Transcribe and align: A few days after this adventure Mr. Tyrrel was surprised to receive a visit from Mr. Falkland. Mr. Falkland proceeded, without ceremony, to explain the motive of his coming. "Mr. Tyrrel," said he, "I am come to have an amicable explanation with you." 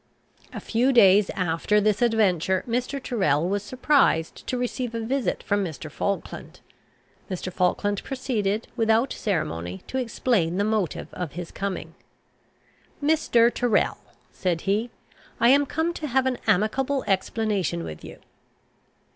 A 0.51 0.59
few 0.59 0.91
days 0.91 1.29
after 1.35 1.79
this 1.79 2.01
adventure 2.01 2.63
Mr. 2.67 2.99
Tyrrel 2.99 3.47
was 3.47 3.61
surprised 3.61 4.47
to 4.47 4.57
receive 4.57 4.95
a 4.95 4.99
visit 4.99 5.43
from 5.43 5.63
Mr. 5.63 5.91
Falkland. 5.91 6.59
Mr. 7.29 7.53
Falkland 7.53 8.03
proceeded, 8.03 8.67
without 8.75 9.13
ceremony, 9.13 9.83
to 9.85 9.99
explain 9.99 10.57
the 10.57 10.63
motive 10.63 11.13
of 11.13 11.33
his 11.33 11.51
coming. 11.51 11.93
"Mr. 12.99 13.53
Tyrrel," 13.53 13.99
said 14.31 14.61
he, 14.61 14.89
"I 15.39 15.49
am 15.49 15.67
come 15.67 15.93
to 15.93 16.07
have 16.07 16.25
an 16.25 16.39
amicable 16.47 17.03
explanation 17.05 17.83
with 17.83 18.03
you." 18.03 18.17